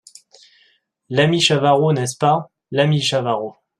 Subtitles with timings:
[1.09, 2.49] L’ami Chavarot, n’est-ce pas?
[2.71, 3.53] l’ami Chavarot!